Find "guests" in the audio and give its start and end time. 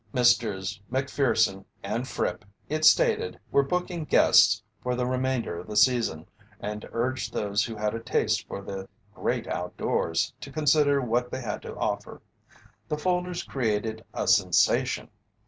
4.05-4.63